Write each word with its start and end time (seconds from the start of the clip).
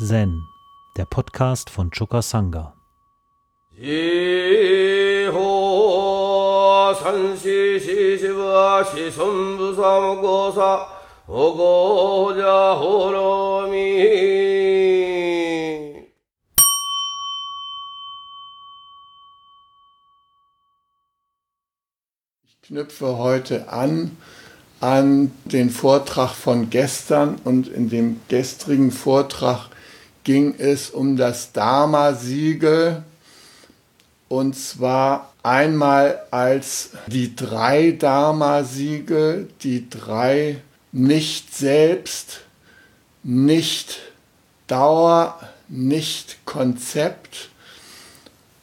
Zen, 0.00 0.46
der 0.96 1.06
Podcast 1.06 1.70
von 1.70 1.90
Choka 1.90 2.22
Sangha. 2.22 2.72
Ich 3.72 3.88
knüpfe 22.62 23.18
heute 23.18 23.68
an 23.68 24.16
an 24.80 25.32
den 25.44 25.70
Vortrag 25.70 26.30
von 26.34 26.70
gestern 26.70 27.40
und 27.42 27.66
in 27.66 27.90
dem 27.90 28.20
gestrigen 28.28 28.92
Vortrag 28.92 29.70
ging 30.24 30.54
es 30.58 30.90
um 30.90 31.16
das 31.16 31.52
Dharma-Siegel. 31.52 33.02
Und 34.28 34.56
zwar 34.56 35.32
einmal 35.42 36.20
als 36.30 36.90
die 37.06 37.34
drei 37.34 37.92
Dharma-Siegel, 37.92 39.48
die 39.62 39.88
drei 39.88 40.60
nicht 40.92 41.54
selbst, 41.54 42.40
nicht 43.22 44.00
Dauer, 44.66 45.40
nicht 45.68 46.44
Konzept 46.44 47.48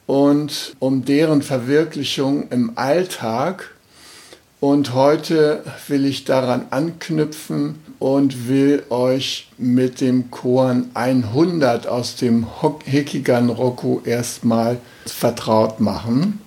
und 0.06 0.76
um 0.78 1.04
deren 1.04 1.42
Verwirklichung 1.42 2.48
im 2.50 2.78
Alltag 2.78 3.75
und 4.70 4.94
heute 4.94 5.62
will 5.86 6.04
ich 6.06 6.24
daran 6.24 6.66
anknüpfen 6.70 7.78
und 8.00 8.48
will 8.48 8.82
euch 8.90 9.46
mit 9.58 10.00
dem 10.00 10.32
Koan 10.32 10.90
100 10.92 11.86
aus 11.86 12.16
dem 12.16 12.48
Hekigan 12.84 13.48
Roku 13.48 14.00
erstmal 14.04 14.78
vertraut 15.06 15.78
machen. 15.78 16.40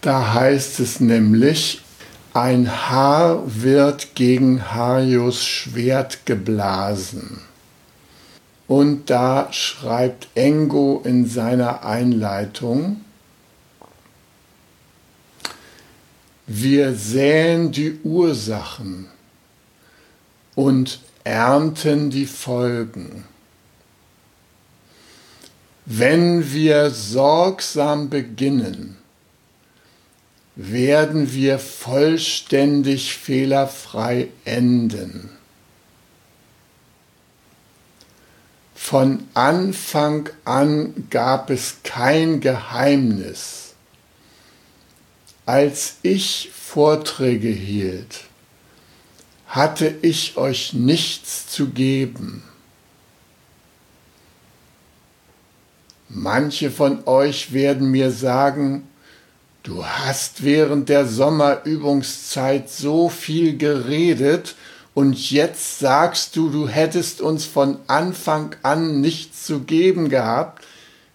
Da 0.00 0.32
heißt 0.32 0.80
es 0.80 1.00
nämlich, 1.00 1.82
ein 2.32 2.88
Haar 2.88 3.42
wird 3.44 4.14
gegen 4.14 4.72
Harios 4.72 5.44
Schwert 5.44 6.24
geblasen. 6.24 7.42
Und 8.66 9.10
da 9.10 9.48
schreibt 9.50 10.28
Engo 10.34 11.02
in 11.04 11.26
seiner 11.26 11.84
Einleitung, 11.84 13.02
Wir 16.50 16.94
säen 16.94 17.72
die 17.72 17.98
Ursachen 18.04 19.06
und 20.54 20.98
ernten 21.22 22.08
die 22.08 22.24
Folgen. 22.24 23.24
Wenn 25.84 26.50
wir 26.50 26.88
sorgsam 26.90 28.08
beginnen, 28.08 28.96
werden 30.56 31.34
wir 31.34 31.58
vollständig 31.58 33.14
fehlerfrei 33.18 34.28
enden. 34.46 35.28
Von 38.74 39.24
Anfang 39.34 40.30
an 40.46 41.08
gab 41.10 41.50
es 41.50 41.76
kein 41.84 42.40
Geheimnis 42.40 43.67
als 45.48 45.94
ich 46.02 46.50
Vorträge 46.52 47.48
hielt, 47.48 48.24
hatte 49.46 49.94
ich 50.02 50.36
euch 50.36 50.74
nichts 50.74 51.46
zu 51.46 51.70
geben. 51.70 52.42
Manche 56.10 56.70
von 56.70 57.06
euch 57.06 57.54
werden 57.54 57.90
mir 57.90 58.10
sagen, 58.10 58.86
du 59.62 59.86
hast 59.86 60.44
während 60.44 60.90
der 60.90 61.06
Sommerübungszeit 61.06 62.68
so 62.68 63.08
viel 63.08 63.56
geredet 63.56 64.54
und 64.92 65.30
jetzt 65.30 65.78
sagst 65.78 66.36
du, 66.36 66.50
du 66.50 66.68
hättest 66.68 67.22
uns 67.22 67.46
von 67.46 67.78
Anfang 67.86 68.54
an 68.62 69.00
nichts 69.00 69.46
zu 69.46 69.60
geben 69.60 70.10
gehabt. 70.10 70.66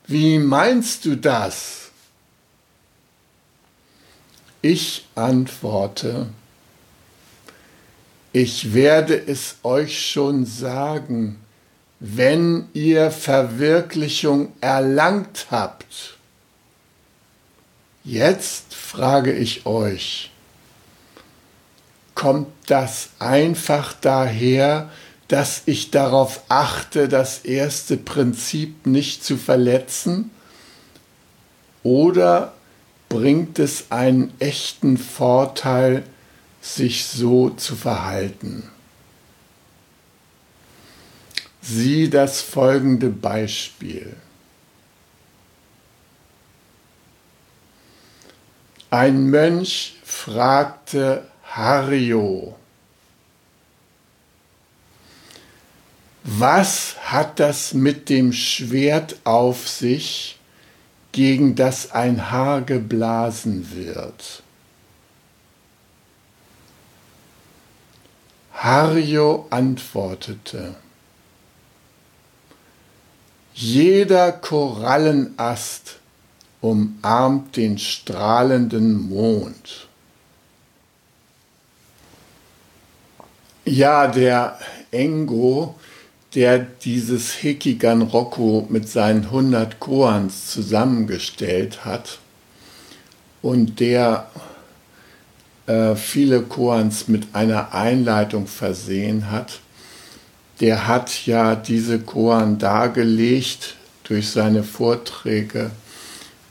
Wie 0.07 0.39
meinst 0.39 1.05
du 1.05 1.17
das? 1.17 1.82
Ich 4.66 5.09
antworte, 5.16 6.28
ich 8.31 8.74
werde 8.74 9.22
es 9.28 9.57
euch 9.62 10.09
schon 10.09 10.46
sagen, 10.46 11.38
wenn 12.00 12.69
ihr 12.72 13.12
Verwirklichung 13.12 14.53
erlangt 14.62 15.47
habt. 15.51 16.18
Jetzt 18.06 18.74
frage 18.74 19.34
ich 19.34 19.66
euch, 19.66 20.31
kommt 22.16 22.47
das 22.68 23.09
einfach 23.19 23.94
daher, 24.00 24.90
dass 25.28 25.63
ich 25.66 25.91
darauf 25.91 26.44
achte, 26.47 27.09
das 27.09 27.40
erste 27.40 27.97
Prinzip 27.97 28.88
nicht 28.88 29.25
zu 29.25 29.35
verletzen? 29.35 30.31
Oder 31.84 32.53
bringt 33.13 33.59
es 33.59 33.91
einen 33.91 34.34
echten 34.40 34.97
Vorteil, 34.97 36.03
sich 36.63 37.06
so 37.06 37.51
zu 37.51 37.75
verhalten. 37.75 38.72
Sieh 41.62 42.09
das 42.09 42.41
folgende 42.41 43.09
Beispiel. 43.09 44.16
Ein 48.90 49.30
Mönch 49.30 49.94
fragte 50.03 51.28
Hario, 51.44 52.56
was 56.24 56.95
hat 57.03 57.40
das 57.40 57.75
mit 57.75 58.09
dem 58.09 58.34
Schwert 58.34 59.18
auf 59.24 59.69
sich, 59.69 60.40
gegen 61.13 61.56
das 61.56 61.91
ein 61.91 62.31
Haar 62.31 62.62
geblasen 62.62 63.72
wird. 63.74 64.44
Hario 68.51 69.47
antwortete, 69.50 70.75
jeder 73.53 74.31
Korallenast 74.31 76.00
umarmt 76.62 77.56
den 77.57 77.78
strahlenden 77.78 79.09
Mond. 79.09 79.88
Ja, 83.66 84.07
der 84.07 84.57
Engo 84.91 85.75
der 86.35 86.59
dieses 86.59 87.44
Hekigan 87.44 88.01
Rocco 88.01 88.66
mit 88.69 88.89
seinen 88.89 89.25
100 89.25 89.79
Koans 89.79 90.47
zusammengestellt 90.47 91.85
hat 91.85 92.19
und 93.41 93.79
der 93.79 94.27
äh, 95.67 95.95
viele 95.95 96.41
Koans 96.41 97.07
mit 97.07 97.35
einer 97.35 97.73
Einleitung 97.73 98.47
versehen 98.47 99.29
hat, 99.29 99.59
der 100.59 100.88
hat 100.88 101.25
ja 101.25 101.55
diese 101.55 101.99
Koan 101.99 102.57
dargelegt 102.57 103.75
durch 104.03 104.29
seine 104.29 104.63
Vorträge 104.63 105.71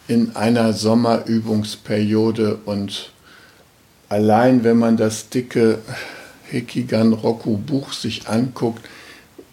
in 0.07 0.37
einer 0.37 0.73
Sommerübungsperiode 0.73 2.59
und 2.65 3.11
allein 4.09 4.63
wenn 4.65 4.79
man 4.79 4.97
das 4.97 5.29
dicke 5.29 5.79
Hekigan 6.51 7.13
Roku 7.13 7.57
Buch 7.57 7.93
sich 7.93 8.29
anguckt, 8.29 8.87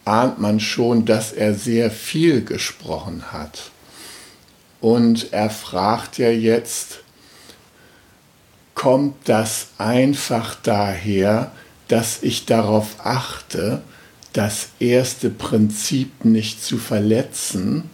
ahnt 0.10 0.40
man 0.40 0.60
schon, 0.60 1.06
dass 1.06 1.32
er 1.32 1.54
sehr 1.54 1.92
viel 1.92 2.44
gesprochen 2.44 3.32
hat. 3.32 3.70
Und 4.82 5.32
er 5.34 5.52
fragt 5.52 6.18
ja 6.18 6.32
jetzt, 6.32 7.00
kommt 8.74 9.16
das 9.30 9.68
einfach 9.78 10.56
daher, 10.56 11.52
dass 11.90 12.24
ich 12.24 12.46
darauf 12.46 12.96
achte, 13.06 13.84
das 14.34 14.70
erste 14.80 15.30
Prinzip 15.30 16.26
nicht 16.26 16.64
zu 16.64 16.78
verletzen? 16.78 17.90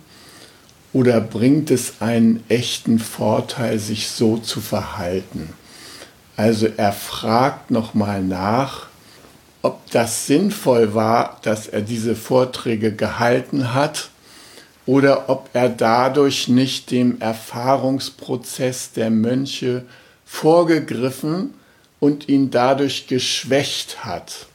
Oder 0.93 1.19
bringt 1.19 1.69
es 1.69 2.01
einen 2.01 2.43
echten 2.47 2.99
Vorteil, 2.99 3.79
sich 3.79 4.07
so 4.07 4.37
zu 4.37 4.61
verhalten? 4.61 5.53
Also 6.37 6.67
er 6.77 6.93
fragt 6.93 7.71
nochmal 7.71 8.21
nach, 8.21 8.87
ob 9.65 9.89
das 9.89 10.27
sinnvoll 10.27 10.93
war, 10.93 11.39
dass 11.41 11.65
er 11.65 11.81
diese 11.81 12.15
Vorträge 12.15 12.93
gehalten 12.93 13.73
hat 13.73 14.11
oder 14.85 15.27
ob 15.27 15.49
er 15.53 15.69
dadurch 15.69 16.47
nicht 16.47 16.91
dem 16.91 17.19
Erfahrungsprozess 17.19 18.91
der 18.91 19.09
Mönche 19.09 19.83
vorgegriffen 20.23 21.55
und 21.99 22.29
ihn 22.29 22.51
dadurch 22.51 23.07
geschwächt 23.07 24.05
hat. 24.05 24.45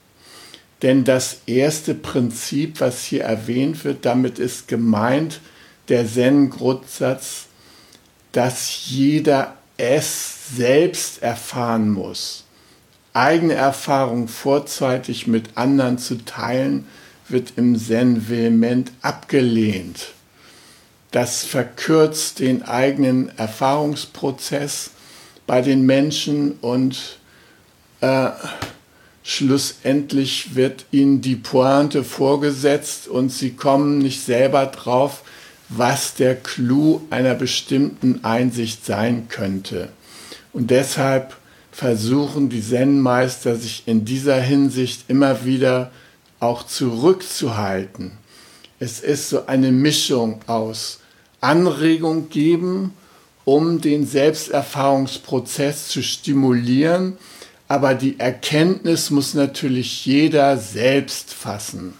Denn 0.83 1.03
das 1.03 1.39
erste 1.47 1.97
Prinzip, 1.97 2.81
was 2.81 3.03
hier 3.03 3.25
erwähnt 3.25 3.85
wird, 3.85 4.05
damit 4.06 4.39
ist 4.39 4.69
gemeint 4.69 5.41
der 5.89 6.06
Zen-Grundsatz, 6.06 7.47
dass 8.31 8.87
jeder 8.87 9.56
es 9.77 10.55
selbst 10.55 11.21
erfahren 11.21 11.91
muss. 11.91 12.45
Eigene 13.12 13.55
Erfahrung 13.55 14.29
vorzeitig 14.29 15.27
mit 15.27 15.57
anderen 15.57 15.99
zu 15.99 16.25
teilen, 16.25 16.87
wird 17.29 17.55
im 17.57 17.77
Zen 17.79 18.29
vehement 18.29 18.93
abgelehnt. 19.03 20.12
Das 21.11 21.45
verkürzt 21.45 22.39
den 22.39 22.62
eigenen 22.62 23.37
Erfahrungsprozess 23.37 24.91
bei 25.47 25.61
den 25.61 25.85
Menschen 25.85 26.53
und 26.61 27.19
äh, 28.01 28.31
schlussendlich 29.25 30.55
wird 30.55 30.87
ihnen 30.93 31.21
die 31.21 31.37
Pointe 31.37 32.05
vorgesetzt 32.05 33.09
und 33.09 33.31
sie 33.31 33.53
kommen 33.53 33.99
nicht 33.99 34.25
selber 34.25 34.67
drauf, 34.67 35.23
was 35.69 36.15
der 36.15 36.37
Clou 36.37 37.03
einer 37.11 37.35
bestimmten 37.35 38.25
Einsicht 38.25 38.85
sein 38.85 39.29
könnte. 39.29 39.89
Und 40.53 40.71
deshalb 40.71 41.37
versuchen 41.72 42.49
die 42.49 42.62
Zen-Meister 42.62 43.56
sich 43.56 43.84
in 43.87 44.05
dieser 44.05 44.40
Hinsicht 44.40 45.05
immer 45.08 45.44
wieder 45.44 45.90
auch 46.40 46.64
zurückzuhalten. 46.64 48.12
Es 48.78 49.00
ist 49.00 49.28
so 49.28 49.46
eine 49.46 49.72
Mischung 49.72 50.40
aus 50.46 51.00
Anregung 51.40 52.31
geben, 52.31 52.94
um 53.44 53.81
den 53.81 54.06
Selbsterfahrungsprozess 54.06 55.88
zu 55.88 56.02
stimulieren, 56.02 57.19
aber 57.69 57.94
die 57.94 58.19
Erkenntnis 58.19 59.11
muss 59.11 59.34
natürlich 59.34 60.05
jeder 60.06 60.56
selbst 60.56 61.32
fassen. 61.32 61.94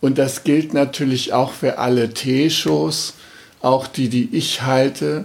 Und 0.00 0.18
das 0.18 0.44
gilt 0.44 0.74
natürlich 0.74 1.32
auch 1.32 1.52
für 1.52 1.78
alle 1.78 2.14
T-Shows, 2.14 3.14
auch 3.60 3.88
die, 3.88 4.08
die 4.08 4.28
ich 4.32 4.62
halte. 4.62 5.24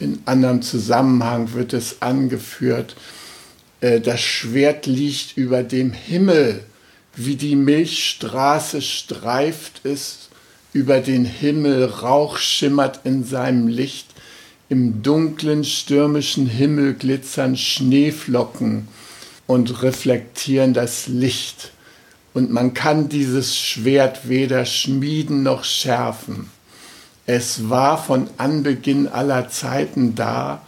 in 0.00 0.20
anderem 0.26 0.60
Zusammenhang 0.62 1.54
wird 1.54 1.72
es 1.72 2.02
angeführt, 2.02 2.96
äh, 3.80 4.00
das 4.00 4.20
Schwert 4.20 4.86
liegt 4.86 5.36
über 5.36 5.62
dem 5.62 5.92
Himmel, 5.92 6.64
wie 7.16 7.36
die 7.36 7.56
Milchstraße 7.56 8.82
streift 8.82 9.84
es 9.84 10.28
über 10.72 11.00
den 11.00 11.24
Himmel, 11.24 11.84
Rauch 11.84 12.38
schimmert 12.38 13.00
in 13.04 13.24
seinem 13.24 13.68
Licht, 13.68 14.08
im 14.68 15.02
dunklen, 15.02 15.64
stürmischen 15.64 16.46
Himmel 16.46 16.94
glitzern 16.94 17.56
Schneeflocken 17.56 18.88
und 19.46 19.82
reflektieren 19.82 20.74
das 20.74 21.06
Licht 21.06 21.72
und 22.34 22.50
man 22.50 22.74
kann 22.74 23.08
dieses 23.08 23.56
Schwert 23.56 24.28
weder 24.28 24.66
schmieden 24.66 25.44
noch 25.44 25.64
schärfen. 25.64 26.50
Es 27.26 27.70
war 27.70 28.02
von 28.02 28.28
Anbeginn 28.36 29.06
aller 29.08 29.48
Zeiten 29.48 30.14
da 30.14 30.60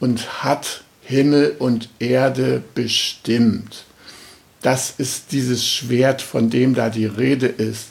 und 0.00 0.42
hat 0.42 0.82
Himmel 1.02 1.54
und 1.58 1.88
Erde 1.98 2.62
bestimmt. 2.74 3.84
Das 4.64 4.94
ist 4.96 5.32
dieses 5.32 5.62
Schwert, 5.62 6.22
von 6.22 6.48
dem 6.48 6.74
da 6.74 6.88
die 6.88 7.04
Rede 7.04 7.46
ist. 7.46 7.88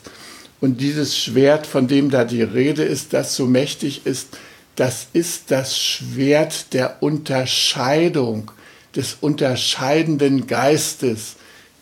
Und 0.60 0.80
dieses 0.80 1.16
Schwert, 1.16 1.68
von 1.68 1.86
dem 1.86 2.10
da 2.10 2.24
die 2.24 2.42
Rede 2.42 2.82
ist, 2.82 3.12
das 3.12 3.36
so 3.36 3.46
mächtig 3.46 4.06
ist, 4.06 4.30
das 4.74 5.06
ist 5.12 5.52
das 5.52 5.78
Schwert 5.78 6.72
der 6.72 7.00
Unterscheidung, 7.00 8.50
des 8.96 9.18
unterscheidenden 9.20 10.48
Geistes, 10.48 11.36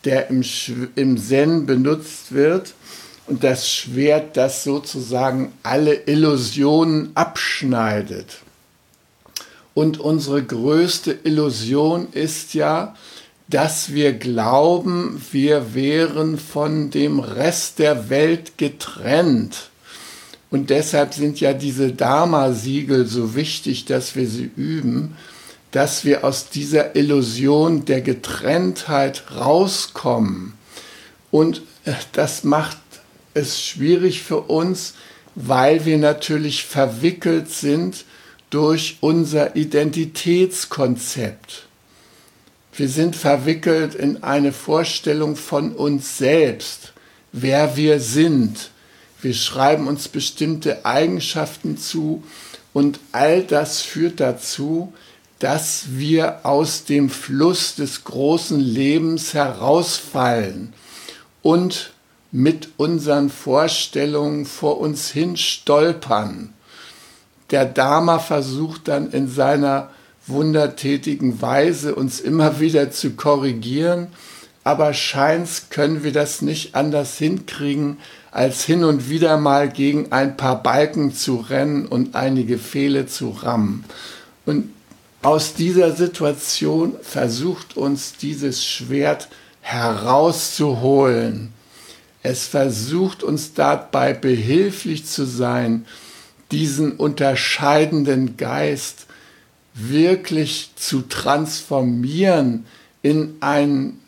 der 0.05 0.29
im, 0.29 0.45
im 0.95 1.17
Zen 1.17 1.65
benutzt 1.65 2.33
wird 2.33 2.75
und 3.27 3.45
das 3.45 3.71
Schwert, 3.71 4.37
das 4.37 4.63
sozusagen 4.63 5.55
alle 5.63 5.95
Illusionen 6.05 7.13
abschneidet. 7.15 8.41
Und 9.73 9.99
unsere 9.99 10.43
größte 10.43 11.19
Illusion 11.25 12.09
ist 12.13 12.53
ja, 12.53 12.95
dass 13.53 13.93
wir 13.93 14.15
glauben, 14.15 15.23
wir 15.31 15.75
wären 15.75 16.39
von 16.39 16.91
dem 16.91 17.21
Rest 17.21 17.79
der 17.79 18.09
Welt 18.09 18.57
getrennt. 18.57 19.69
Und 20.51 20.71
deshalb 20.71 21.13
sind 21.13 21.39
ja 21.39 21.53
diese 21.53 21.93
Dharma-Siegel 21.93 23.07
so 23.07 23.35
wichtig, 23.35 23.85
dass 23.85 24.17
wir 24.17 24.27
sie 24.27 24.51
üben, 24.57 25.19
dass 25.71 26.07
wir 26.07 26.25
aus 26.25 26.49
dieser 26.49 26.97
Illusion 26.97 27.85
der 27.85 28.01
Getrenntheit 28.01 29.25
rauskommen. 29.37 30.55
Und 31.31 31.61
äh, 31.85 31.93
das 32.13 32.45
macht 32.45 32.79
es 33.35 33.61
schwierig 33.61 34.23
für 34.23 34.41
uns, 34.41 34.95
weil 35.35 35.85
wir 35.85 35.99
natürlich 35.99 36.65
verwickelt 36.65 37.51
sind 37.51 38.07
durch 38.49 38.97
unser 39.01 39.57
Identitätskonzept. 39.57 41.67
Wir 42.75 42.89
sind 42.89 43.17
verwickelt 43.17 43.95
in 43.95 44.23
eine 44.23 44.51
Vorstellung 44.51 45.37
von 45.37 45.73
uns 45.73 46.17
selbst, 46.17 46.95
wer 47.31 47.77
wir 47.77 48.01
sind. 48.01 48.71
Wir 49.21 49.35
schreiben 49.35 49.89
uns 49.89 50.09
bestimmte 50.09 50.87
Eigenschaften 50.87 51.77
zu 51.77 52.23
und 52.73 52.99
all 53.13 53.43
das 53.43 53.83
führt 53.83 54.21
dazu, 54.21 54.95
dass 55.39 55.85
wir 55.91 56.47
aus 56.47 56.85
dem 56.85 57.11
Fluss 57.11 57.75
des 57.75 58.05
großen 58.05 58.59
Lebens 58.59 59.35
herausfallen 59.35 60.73
und 61.43 61.93
mit 62.31 62.71
unseren 62.79 63.29
Vorstellungen 63.29 64.47
vor 64.47 64.81
uns 64.81 65.11
hin 65.11 65.37
stolpern. 65.37 66.55
Der 67.51 67.67
Dharma 67.67 68.19
versucht 68.19 68.89
dann 68.89 69.11
in 69.11 69.29
seiner 69.29 69.91
wundertätigen 70.27 71.43
Weise 71.43 71.95
uns 71.95 72.21
immer 72.21 72.61
wieder 72.61 72.91
zu 72.91 73.11
korrigieren, 73.11 74.09
aber 74.65 74.95
scheins 74.95 75.67
können 75.71 76.05
wir 76.05 76.13
das 76.13 76.43
nicht 76.43 76.75
anders 76.75 77.19
hinkriegen, 77.19 77.99
als 78.31 78.65
hin 78.65 78.85
und 78.85 79.11
wieder 79.11 79.37
mal 79.37 79.69
gegen 79.69 80.13
ein 80.13 80.37
paar 80.37 80.63
Balken 80.63 81.13
zu 81.13 81.37
rennen 81.37 81.87
und 81.87 82.15
einige 82.15 82.59
Pfähle 82.59 83.07
zu 83.07 83.31
rammen. 83.31 83.85
Und 84.47 84.71
aus 85.21 85.55
dieser 85.55 85.93
Situation 85.93 86.95
versucht 87.03 87.77
uns 87.77 88.17
dieses 88.17 88.65
Schwert 88.65 89.29
herauszuholen. 89.61 91.53
Es 92.23 92.47
versucht 92.47 93.23
uns 93.23 93.55
dabei 93.55 94.15
behilflich 94.15 95.07
zu 95.07 95.25
sein, 95.25 95.87
diesen 96.51 96.93
unterscheidenden 96.93 98.37
Geist 98.37 99.07
wirklich 99.75 100.71
zu 100.77 101.03
transformieren 101.03 102.67
in 103.03 103.37
einen 103.41 104.01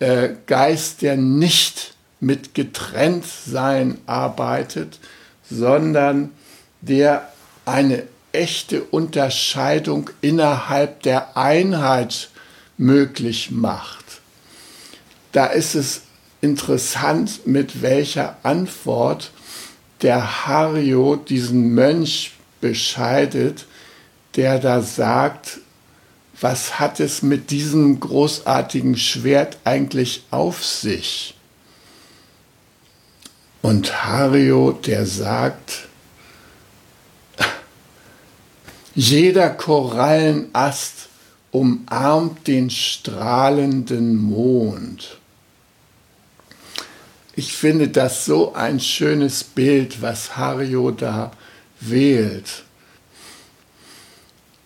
äh, 0.00 0.30
Geist, 0.46 1.02
der 1.02 1.16
nicht 1.16 1.94
mit 2.20 2.54
Getrenntsein 2.54 3.98
arbeitet, 4.06 4.98
sondern 5.48 6.30
der 6.80 7.32
eine 7.64 8.04
echte 8.32 8.82
Unterscheidung 8.82 10.10
innerhalb 10.20 11.02
der 11.02 11.36
Einheit 11.36 12.30
möglich 12.76 13.50
macht. 13.50 14.04
Da 15.32 15.46
ist 15.46 15.74
es 15.74 16.02
interessant, 16.40 17.46
mit 17.46 17.82
welcher 17.82 18.36
Antwort 18.42 19.32
der 20.02 20.46
Hario 20.46 21.16
diesen 21.16 21.74
Mönch 21.74 22.32
bescheidet, 22.60 23.66
der 24.36 24.58
da 24.58 24.82
sagt, 24.82 25.60
was 26.40 26.78
hat 26.78 27.00
es 27.00 27.22
mit 27.22 27.50
diesem 27.50 27.98
großartigen 27.98 28.96
Schwert 28.96 29.58
eigentlich 29.64 30.24
auf 30.30 30.64
sich? 30.64 31.34
Und 33.62 34.04
Hario, 34.04 34.72
der 34.72 35.04
sagt, 35.04 35.88
jeder 38.94 39.50
Korallenast 39.50 41.08
umarmt 41.50 42.46
den 42.46 42.70
strahlenden 42.70 44.16
Mond. 44.16 45.18
Ich 47.34 47.52
finde 47.52 47.88
das 47.88 48.24
so 48.24 48.54
ein 48.54 48.80
schönes 48.80 49.44
Bild, 49.44 50.02
was 50.02 50.36
Hario 50.36 50.90
da 50.90 51.30
wählt. 51.80 52.64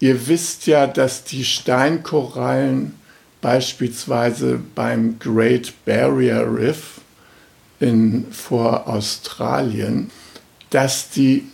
Ihr 0.02 0.26
wisst 0.26 0.66
ja, 0.66 0.88
dass 0.88 1.22
die 1.22 1.44
Steinkorallen 1.44 2.96
beispielsweise 3.40 4.60
beim 4.74 5.20
Great 5.20 5.72
Barrier 5.84 6.44
Reef 6.52 7.00
in, 7.78 8.26
vor 8.32 8.88
Australien, 8.88 10.10
dass 10.70 11.10
die 11.10 11.46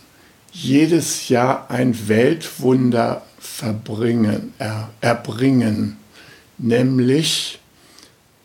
jedes 0.51 1.29
Jahr 1.29 1.69
ein 1.69 2.07
Weltwunder 2.07 3.21
verbringen, 3.37 4.55
er, 4.57 4.89
erbringen, 4.99 5.97
nämlich 6.57 7.59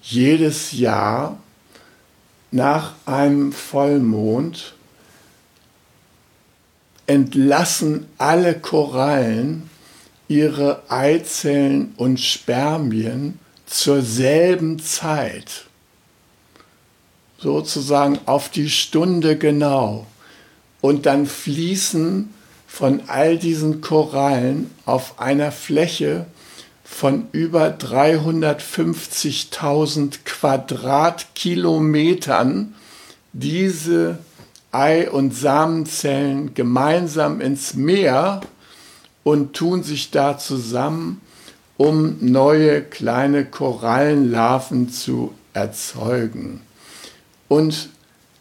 jedes 0.03 0.73
Jahr 0.73 1.39
nach 2.51 2.93
einem 3.07 3.53
Vollmond 3.53 4.75
entlassen 7.07 8.05
alle 8.19 8.53
Korallen 8.61 9.71
ihre 10.35 10.83
Eizellen 10.89 11.95
und 11.97 12.19
Spermien 12.19 13.39
zur 13.67 14.03
selben 14.03 14.81
Zeit, 14.81 15.67
sozusagen 17.39 18.19
auf 18.27 18.49
die 18.49 18.69
Stunde 18.69 19.39
genau. 19.39 20.09
Und 20.81 21.07
dann 21.07 21.27
fließen 21.27 22.35
von 22.67 23.03
all 23.07 23.39
diesen 23.39 23.81
Korallen 23.81 24.73
auf 24.87 25.21
einer 25.21 25.53
Fläche 25.53 26.27
von 26.83 27.29
über 27.31 27.69
350.000 27.69 30.25
Quadratkilometern 30.25 32.75
diese 33.33 34.19
Ei- 34.73 35.09
und 35.09 35.33
Samenzellen 35.33 36.55
gemeinsam 36.55 37.41
ins 37.41 37.75
Meer 37.75 38.41
und 39.25 39.55
tun 39.55 39.83
sich 39.83 40.11
da 40.11 40.39
zusammen, 40.39 41.21
um 41.77 42.19
neue 42.21 42.83
kleine 42.83 43.45
Korallenlarven 43.45 44.91
zu 44.91 45.35
erzeugen. 45.53 46.61
Und 47.49 47.89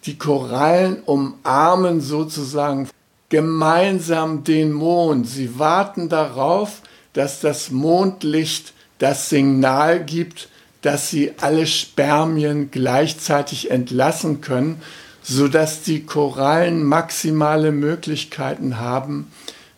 die 0.06 0.18
Korallen 0.18 1.02
umarmen 1.04 2.02
sozusagen 2.02 2.90
gemeinsam 3.30 4.44
den 4.44 4.72
Mond. 4.72 5.28
Sie 5.28 5.58
warten 5.58 6.10
darauf, 6.10 6.82
dass 7.14 7.40
das 7.40 7.72
Mondlicht 7.72 8.74
das 9.00 9.30
Signal 9.30 10.04
gibt, 10.04 10.50
dass 10.82 11.10
sie 11.10 11.32
alle 11.40 11.66
Spermien 11.66 12.70
gleichzeitig 12.70 13.72
entlassen 13.72 14.42
können, 14.42 14.82
sodass 15.22 15.84
die 15.84 16.06
Korallen 16.06 16.84
maximale 16.84 17.72
Möglichkeiten 17.72 18.78
haben, 18.78 19.32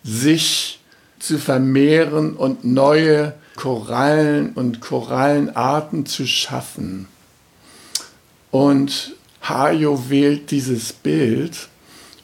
sich 0.04 0.80
zu 1.26 1.40
vermehren 1.40 2.34
und 2.34 2.64
neue 2.64 3.34
Korallen 3.56 4.54
und 4.54 4.82
Korallenarten 4.82 6.06
zu 6.06 6.28
schaffen. 6.28 7.08
Und 8.52 9.16
Hajo 9.42 10.10
wählt 10.10 10.52
dieses 10.52 10.94
Bild, 10.94 11.68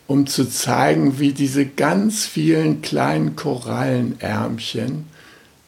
um 0.08 0.28
zu 0.28 0.50
zeigen, 0.50 1.20
wie 1.20 1.34
diese 1.34 1.66
ganz 1.66 2.26
vielen 2.26 2.82
kleinen 2.82 3.36
Korallenärmchen 3.36 5.08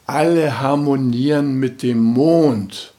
alle 0.05 0.59
harmonieren 0.59 1.55
mit 1.59 1.81
dem 1.81 1.99
Mond. 1.99 2.93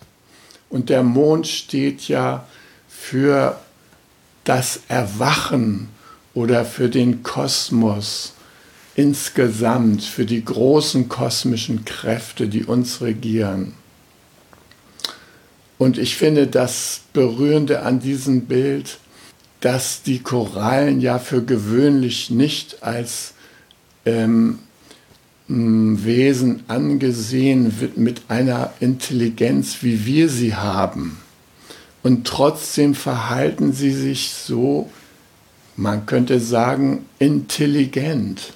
Und 0.70 0.88
der 0.88 1.02
Mond 1.02 1.46
steht 1.46 2.08
ja 2.08 2.46
für 2.88 3.58
das 4.44 4.80
Erwachen 4.88 5.88
oder 6.32 6.64
für 6.64 6.88
den 6.88 7.22
Kosmos 7.22 8.34
insgesamt 8.94 10.02
für 10.02 10.24
die 10.24 10.44
großen 10.44 11.08
kosmischen 11.08 11.84
Kräfte, 11.84 12.48
die 12.48 12.64
uns 12.64 13.00
regieren. 13.00 13.74
Und 15.78 15.98
ich 15.98 16.16
finde 16.16 16.46
das 16.46 17.02
Berührende 17.12 17.82
an 17.82 18.00
diesem 18.00 18.42
Bild, 18.46 18.98
dass 19.60 20.02
die 20.02 20.20
Korallen 20.20 21.00
ja 21.00 21.18
für 21.18 21.42
gewöhnlich 21.42 22.30
nicht 22.30 22.82
als 22.82 23.34
ähm, 24.04 24.60
Wesen 25.46 26.62
angesehen 26.68 27.80
wird 27.80 27.96
mit 27.96 28.22
einer 28.28 28.72
Intelligenz, 28.80 29.78
wie 29.82 30.06
wir 30.06 30.28
sie 30.28 30.54
haben. 30.54 31.18
Und 32.02 32.26
trotzdem 32.26 32.94
verhalten 32.94 33.72
sie 33.72 33.92
sich 33.92 34.30
so, 34.30 34.90
man 35.76 36.06
könnte 36.06 36.40
sagen, 36.40 37.06
intelligent. 37.18 38.54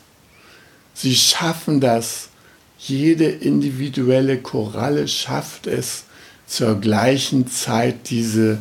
Sie 1.00 1.14
schaffen 1.14 1.81
das. 1.81 2.28
Jede 2.76 3.26
individuelle 3.26 4.38
Koralle 4.38 5.07
schafft 5.07 5.69
es 5.69 6.07
zur 6.49 6.81
gleichen 6.81 7.47
Zeit, 7.47 8.11
diese 8.11 8.59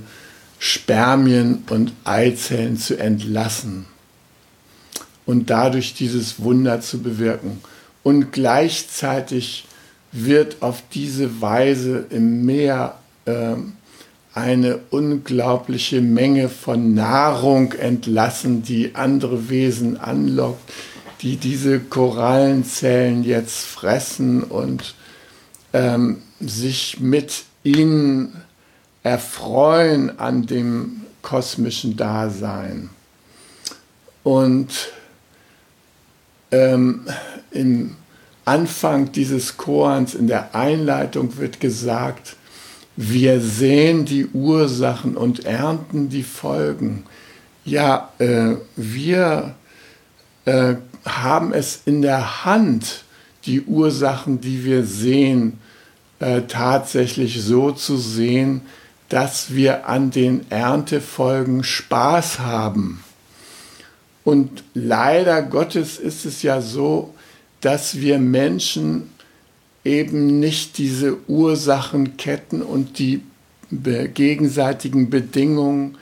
Spermien 0.59 1.63
und 1.71 1.93
Eizellen 2.03 2.77
zu 2.77 2.95
entlassen 2.95 3.87
und 5.25 5.49
dadurch 5.49 5.95
dieses 5.95 6.39
Wunder 6.39 6.79
zu 6.79 7.01
bewirken. 7.01 7.59
Und 8.03 8.31
gleichzeitig 8.31 9.65
wird 10.11 10.57
auf 10.61 10.83
diese 10.93 11.41
Weise 11.41 12.05
im 12.11 12.45
Meer 12.45 12.99
äh, 13.25 13.55
eine 14.35 14.79
unglaubliche 14.91 16.01
Menge 16.01 16.49
von 16.49 16.93
Nahrung 16.93 17.73
entlassen, 17.73 18.61
die 18.61 18.93
andere 18.93 19.49
Wesen 19.49 19.97
anlockt, 19.97 20.71
die 21.21 21.37
diese 21.37 21.79
Korallenzellen 21.79 23.23
jetzt 23.23 23.65
fressen 23.65 24.43
und 24.43 24.95
ähm, 25.73 26.21
sich 26.39 26.99
mit 26.99 27.43
ihnen 27.63 28.41
erfreuen 29.03 30.19
an 30.19 30.45
dem 30.45 31.01
kosmischen 31.21 31.97
Dasein. 31.97 32.89
Und 34.23 34.91
ähm, 36.51 37.07
im 37.51 37.95
Anfang 38.45 39.11
dieses 39.11 39.57
Chorans, 39.57 40.15
in 40.15 40.27
der 40.27 40.55
Einleitung 40.55 41.37
wird 41.37 41.59
gesagt, 41.59 42.35
wir 42.95 43.41
sehen 43.41 44.05
die 44.05 44.25
Ursachen 44.27 45.17
und 45.17 45.45
ernten 45.45 46.09
die 46.09 46.23
Folgen. 46.23 47.03
Ja, 47.63 48.11
äh, 48.19 48.55
wir 48.75 49.55
äh, 50.45 50.75
haben 51.07 51.53
es 51.53 51.81
in 51.85 52.01
der 52.01 52.45
Hand, 52.45 53.03
die 53.45 53.61
Ursachen, 53.61 54.41
die 54.41 54.65
wir 54.65 54.83
sehen, 54.85 55.59
äh, 56.19 56.41
tatsächlich 56.47 57.41
so 57.41 57.71
zu 57.71 57.97
sehen, 57.97 58.61
dass 59.09 59.53
wir 59.53 59.87
an 59.87 60.11
den 60.11 60.49
Erntefolgen 60.49 61.63
Spaß 61.63 62.39
haben. 62.39 63.03
Und 64.23 64.63
leider 64.73 65.41
Gottes 65.41 65.97
ist 65.97 66.25
es 66.25 66.41
ja 66.41 66.59
so, 66.59 67.13
dass 67.61 68.01
wir 68.01 68.19
Menschen 68.19 69.09
eben 69.85 70.39
nicht 70.39 70.77
diese 70.77 71.17
Ursachenketten 71.29 72.61
und 72.61 72.99
die 72.99 73.23
gegenseitigen 73.69 75.09
Bedingungen 75.09 75.97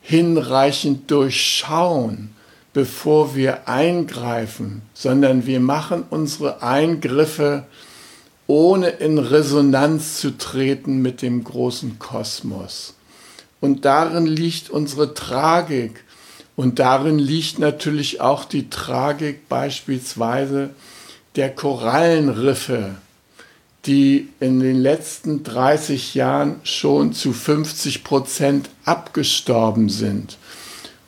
hinreichend 0.00 1.10
durchschauen 1.10 2.30
bevor 2.76 3.34
wir 3.34 3.68
eingreifen, 3.68 4.82
sondern 4.92 5.46
wir 5.46 5.60
machen 5.60 6.04
unsere 6.10 6.62
Eingriffe 6.62 7.64
ohne 8.46 8.88
in 8.88 9.16
Resonanz 9.16 10.20
zu 10.20 10.36
treten 10.36 11.00
mit 11.00 11.22
dem 11.22 11.42
großen 11.42 11.98
Kosmos. 11.98 12.92
Und 13.62 13.86
darin 13.86 14.26
liegt 14.26 14.68
unsere 14.68 15.14
Tragik. 15.14 16.04
Und 16.54 16.78
darin 16.78 17.18
liegt 17.18 17.58
natürlich 17.58 18.20
auch 18.20 18.44
die 18.44 18.68
Tragik 18.68 19.48
beispielsweise 19.48 20.68
der 21.34 21.54
Korallenriffe, 21.54 22.96
die 23.86 24.28
in 24.38 24.60
den 24.60 24.76
letzten 24.76 25.44
30 25.44 26.14
Jahren 26.14 26.56
schon 26.62 27.14
zu 27.14 27.32
50 27.32 28.04
Prozent 28.04 28.68
abgestorben 28.84 29.88
sind. 29.88 30.36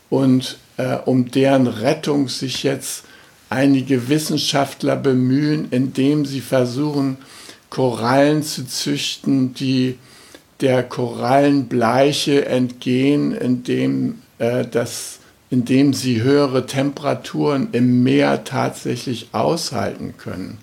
Und 0.08 0.56
äh, 0.78 0.97
um 1.04 1.30
deren 1.30 1.66
Rettung 1.66 2.28
sich 2.28 2.62
jetzt 2.62 3.04
einige 3.50 4.08
Wissenschaftler 4.08 4.97
bemühen, 4.97 5.68
indem 5.70 6.25
sie 6.25 6.40
versuchen, 6.40 7.18
Korallen 7.70 8.42
zu 8.42 8.66
züchten, 8.66 9.52
die 9.52 9.99
der 10.61 10.82
Korallenbleiche 10.82 12.47
entgehen, 12.47 13.32
indem, 13.32 14.23
äh, 14.38 14.64
das, 14.66 15.18
indem 15.50 15.92
sie 15.94 16.23
höhere 16.23 16.66
Temperaturen 16.66 17.68
im 17.73 18.02
Meer 18.02 18.44
tatsächlich 18.44 19.28
aushalten 19.32 20.14
können. 20.16 20.58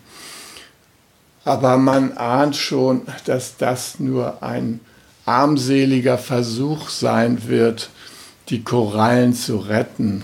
Aber 1.43 1.77
man 1.77 2.13
ahnt 2.17 2.55
schon, 2.55 3.03
dass 3.25 3.57
das 3.57 4.00
nur 4.00 4.41
ein 4.41 4.79
armseliger 5.25 6.17
Versuch 6.17 6.89
sein 6.89 7.48
wird, 7.48 7.89
die 8.49 8.63
Korallen 8.63 9.33
zu 9.33 9.57
retten. 9.57 10.23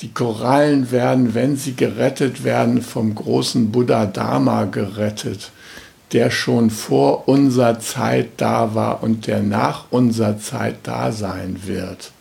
Die 0.00 0.12
Korallen 0.12 0.90
werden, 0.90 1.34
wenn 1.34 1.56
sie 1.56 1.74
gerettet 1.74 2.44
werden, 2.44 2.82
vom 2.82 3.14
großen 3.14 3.72
Buddha 3.72 4.06
Dharma 4.06 4.64
gerettet, 4.64 5.50
der 6.12 6.30
schon 6.30 6.70
vor 6.70 7.28
unserer 7.28 7.80
Zeit 7.80 8.30
da 8.36 8.74
war 8.74 9.02
und 9.02 9.26
der 9.26 9.42
nach 9.42 9.86
unserer 9.90 10.38
Zeit 10.38 10.76
da 10.84 11.12
sein 11.12 11.60
wird. 11.66 12.12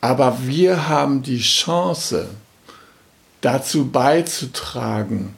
Aber 0.00 0.38
wir 0.42 0.88
haben 0.88 1.22
die 1.22 1.40
Chance, 1.40 2.28
dazu 3.40 3.88
beizutragen, 3.90 5.34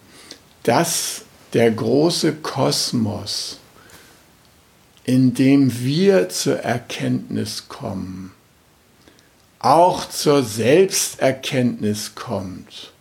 dass 0.62 1.22
der 1.52 1.70
große 1.70 2.34
Kosmos, 2.34 3.58
in 5.04 5.34
dem 5.34 5.80
wir 5.80 6.28
zur 6.28 6.60
Erkenntnis 6.60 7.68
kommen, 7.68 8.32
auch 9.60 10.08
zur 10.08 10.42
Selbsterkenntnis 10.42 12.14
kommt. 12.14 12.92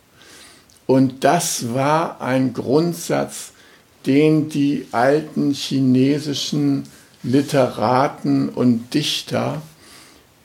Und 0.85 1.23
das 1.23 1.73
war 1.73 2.21
ein 2.21 2.53
Grundsatz, 2.53 3.51
den 4.05 4.49
die 4.49 4.87
alten 4.91 5.53
chinesischen 5.53 6.83
Literaten 7.23 8.49
und 8.49 8.93
Dichter 8.93 9.61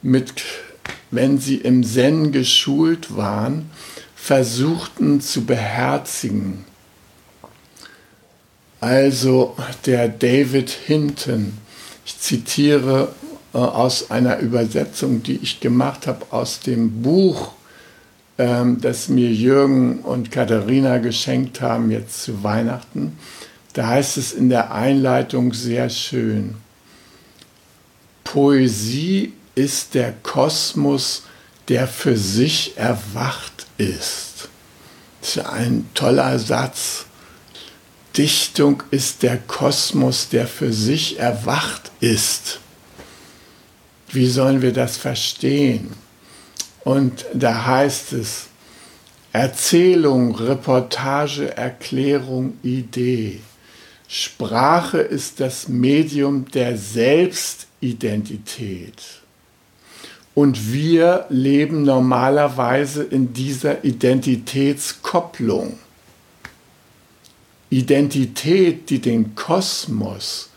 mit, 0.03 0.45
wenn 1.11 1.39
sie 1.39 1.57
im 1.57 1.85
Zen 1.85 2.33
geschult 2.33 3.17
waren, 3.17 3.71
versuchten 4.15 5.21
zu 5.21 5.45
beherzigen. 5.45 6.65
Also 8.81 9.57
der 9.87 10.09
David 10.09 10.71
Hinton, 10.71 11.59
ich 12.05 12.19
zitiere 12.19 13.09
äh, 13.55 13.59
aus 13.59 14.11
einer 14.11 14.39
Übersetzung, 14.41 15.23
die 15.23 15.37
ich 15.37 15.61
gemacht 15.61 16.07
habe 16.07 16.27
aus 16.31 16.61
dem 16.61 17.03
Buch, 17.03 17.53
ähm, 18.37 18.81
das 18.81 19.09
mir 19.09 19.31
Jürgen 19.31 20.01
und 20.01 20.33
Katharina 20.33 20.99
geschenkt 20.99 21.61
haben 21.61 21.91
jetzt 21.93 22.25
zu 22.25 22.43
Weihnachten. 22.43 23.17
Da 23.75 23.87
heißt 23.87 24.19
es 24.19 24.33
in 24.33 24.49
der 24.49 24.73
Einleitung 24.73 25.55
sehr 25.55 25.89
schön, 25.89 26.57
Poesie 28.25 29.33
ist 29.55 29.95
der 29.95 30.13
Kosmos, 30.13 31.23
der 31.69 31.87
für 31.87 32.17
sich 32.17 32.77
erwacht 32.77 33.67
ist. 33.79 34.49
Das 35.21 35.37
ist 35.37 35.47
ein 35.47 35.89
toller 35.95 36.39
Satz. 36.41 37.07
Dichtung 38.17 38.83
ist 38.91 39.23
der 39.23 39.39
Kosmos, 39.39 40.29
der 40.29 40.47
für 40.49 40.73
sich 40.73 41.19
erwacht 41.19 41.93
ist. 42.01 42.61
Wie 44.15 44.29
sollen 44.29 44.63
wir 44.63 44.73
das 44.73 44.97
verstehen? 44.97 45.91
Und 46.85 47.27
da 47.35 47.67
heißt 47.67 48.13
es 48.13 48.47
Erzählung, 49.33 50.37
Reportage, 50.37 51.57
Erklärung, 51.57 52.53
Idee. 52.63 53.41
Sprache 54.07 54.99
ist 54.99 55.41
das 55.41 55.67
Medium 55.67 56.49
der 56.53 56.79
Selbstidentität. 56.79 59.03
Und 60.33 60.73
wir 60.73 61.27
leben 61.29 61.83
normalerweise 61.83 63.03
in 63.03 63.33
dieser 63.33 63.85
Identitätskopplung. 63.85 65.77
Identität, 67.69 68.91
die 68.91 69.01
den 69.01 69.35
Kosmos 69.35 70.51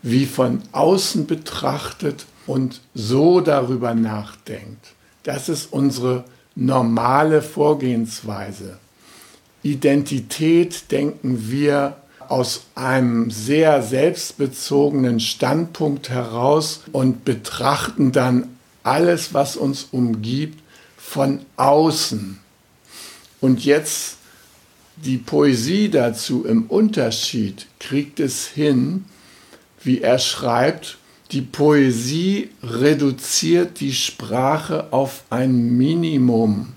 wie 0.00 0.24
von 0.24 0.62
außen 0.72 1.26
betrachtet 1.26 2.24
und 2.46 2.80
so 2.94 3.40
darüber 3.40 3.94
nachdenkt. 3.94 4.94
Das 5.22 5.48
ist 5.48 5.72
unsere 5.72 6.24
normale 6.54 7.42
Vorgehensweise. 7.42 8.78
Identität 9.62 10.90
denken 10.90 11.50
wir 11.50 11.96
aus 12.28 12.62
einem 12.74 13.30
sehr 13.30 13.82
selbstbezogenen 13.82 15.20
Standpunkt 15.20 16.08
heraus 16.08 16.80
und 16.92 17.24
betrachten 17.24 18.10
dann 18.10 18.56
alles, 18.82 19.34
was 19.34 19.56
uns 19.56 19.88
umgibt, 19.92 20.60
von 20.96 21.40
außen. 21.56 22.38
Und 23.40 23.64
jetzt 23.64 24.16
die 24.96 25.18
Poesie 25.18 25.90
dazu 25.90 26.44
im 26.44 26.66
Unterschied 26.66 27.66
kriegt 27.78 28.20
es 28.20 28.46
hin, 28.46 29.04
wie 29.82 30.00
er 30.00 30.18
schreibt, 30.18 30.98
die 31.32 31.40
Poesie 31.40 32.50
reduziert 32.62 33.80
die 33.80 33.94
Sprache 33.94 34.92
auf 34.92 35.24
ein 35.30 35.78
Minimum 35.78 36.74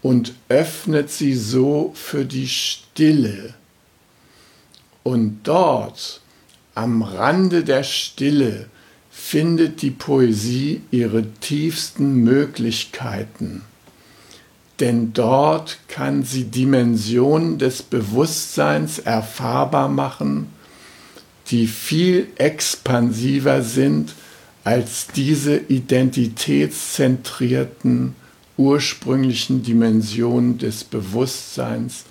und 0.00 0.34
öffnet 0.48 1.10
sie 1.10 1.34
so 1.34 1.92
für 1.94 2.24
die 2.24 2.48
Stille. 2.48 3.52
Und 5.02 5.40
dort, 5.44 6.22
am 6.74 7.02
Rande 7.02 7.64
der 7.64 7.82
Stille, 7.82 8.66
findet 9.10 9.82
die 9.82 9.90
Poesie 9.90 10.80
ihre 10.90 11.24
tiefsten 11.40 12.22
Möglichkeiten. 12.22 13.62
Denn 14.80 15.12
dort 15.12 15.78
kann 15.88 16.22
sie 16.22 16.44
Dimensionen 16.44 17.58
des 17.58 17.82
Bewusstseins 17.82 18.98
erfahrbar 18.98 19.88
machen, 19.88 20.48
die 21.50 21.66
viel 21.66 22.28
expansiver 22.36 23.62
sind 23.62 24.14
als 24.64 25.08
diese 25.14 25.56
identitätszentrierten 25.56 28.14
ursprünglichen 28.56 29.62
Dimensionen 29.62 30.58
des 30.58 30.82
Bewusstseins, 30.82 32.04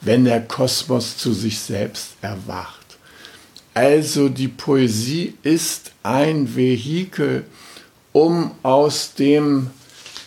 wenn 0.00 0.24
der 0.24 0.42
Kosmos 0.42 1.16
zu 1.16 1.32
sich 1.32 1.60
selbst 1.60 2.16
erwacht. 2.20 2.98
Also 3.72 4.28
die 4.28 4.48
Poesie 4.48 5.34
ist 5.42 5.92
ein 6.02 6.54
Vehikel, 6.54 7.44
um 8.12 8.50
aus 8.62 9.14
dem 9.14 9.70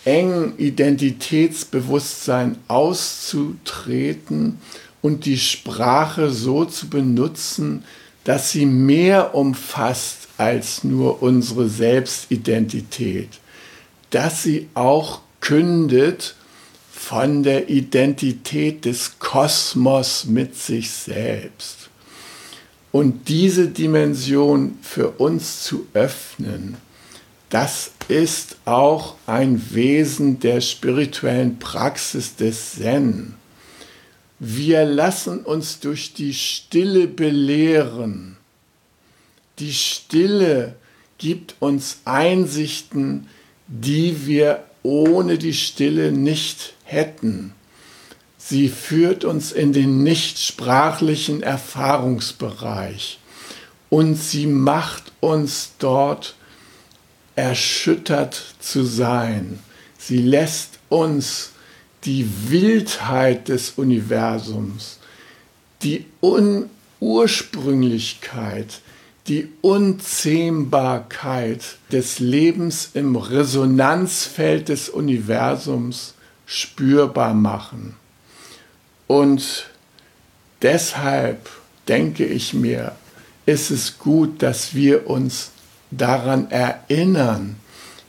engen 0.03 0.57
Identitätsbewusstsein 0.57 2.57
auszutreten 2.67 4.57
und 5.01 5.25
die 5.25 5.37
Sprache 5.37 6.31
so 6.31 6.65
zu 6.65 6.89
benutzen, 6.89 7.83
dass 8.27 8.51
sie 8.51 8.65
mehr 8.65 9.35
umfasst 9.35 10.27
als 10.35 10.83
nur 10.83 11.23
unsere 11.23 11.69
Selbstidentität, 11.69 13.29
dass 14.09 14.43
sie 14.43 14.67
auch 14.73 15.21
kündet 15.39 16.35
von 16.91 17.41
der 17.41 17.69
Identität 17.69 18.83
des 18.83 19.17
Kosmos 19.19 20.25
mit 20.25 20.57
sich 20.57 20.89
selbst. 20.89 21.89
Und 22.91 23.29
diese 23.29 23.69
Dimension 23.69 24.77
für 24.81 25.11
uns 25.11 25.63
zu 25.63 25.87
öffnen, 25.93 26.75
das 27.49 27.91
ist 28.09 28.57
auch 28.65 29.15
ein 29.25 29.73
Wesen 29.73 30.41
der 30.41 30.59
spirituellen 30.59 31.59
Praxis 31.59 32.35
des 32.35 32.73
Zen. 32.73 33.35
Wir 34.39 34.85
lassen 34.85 35.43
uns 35.43 35.79
durch 35.79 36.13
die 36.13 36.33
Stille 36.33 37.07
belehren. 37.07 38.37
Die 39.59 39.73
Stille 39.73 40.75
gibt 41.17 41.55
uns 41.59 42.01
Einsichten, 42.05 43.27
die 43.67 44.27
wir 44.27 44.63
ohne 44.83 45.37
die 45.37 45.53
Stille 45.53 46.11
nicht 46.11 46.73
hätten. 46.83 47.53
Sie 48.37 48.69
führt 48.69 49.25
uns 49.25 49.51
in 49.51 49.73
den 49.73 50.03
nichtsprachlichen 50.03 51.41
Erfahrungsbereich 51.41 53.19
und 53.89 54.15
sie 54.15 54.45
macht 54.45 55.11
uns 55.19 55.71
dort 55.79 56.35
erschüttert 57.35 58.55
zu 58.59 58.83
sein. 58.83 59.59
Sie 59.97 60.21
lässt 60.21 60.79
uns 60.89 61.51
die 62.07 62.27
Wildheit 62.49 63.49
des 63.49 63.71
Universums, 63.71 64.99
die 65.83 66.05
Unursprünglichkeit, 66.21 68.79
die 69.27 69.49
Unzähmbarkeit 69.61 71.75
des 71.91 72.19
Lebens 72.19 72.91
im 72.93 73.17
Resonanzfeld 73.17 74.69
des 74.69 74.87
Universums 74.87 76.13
spürbar 76.45 77.33
machen. 77.33 77.97
Und 79.07 79.69
deshalb 80.61 81.49
denke 81.89 82.25
ich 82.25 82.53
mir, 82.53 82.93
ist 83.45 83.69
es 83.69 83.99
gut, 83.99 84.41
dass 84.41 84.73
wir 84.73 85.09
uns 85.09 85.51
daran 85.91 86.49
erinnern, 86.51 87.57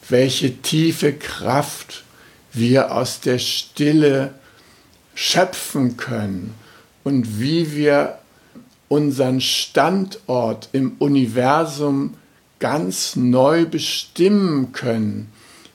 welche 0.08 0.62
tiefe 0.62 1.12
Kraft 1.12 2.04
wir 2.52 2.94
aus 2.94 3.20
der 3.20 3.38
Stille 3.38 4.34
schöpfen 5.14 5.96
können 5.96 6.54
und 7.04 7.40
wie 7.40 7.74
wir 7.74 8.18
unseren 8.88 9.40
Standort 9.40 10.68
im 10.72 10.92
Universum 10.98 12.14
ganz 12.58 13.16
neu 13.16 13.66
bestimmen 13.66 14.72
können, 14.72 15.30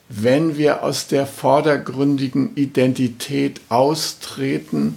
wenn 0.08 0.56
wir 0.56 0.82
aus 0.82 1.06
der 1.06 1.26
vordergründigen 1.26 2.56
Identität 2.56 3.60
austreten 3.68 4.96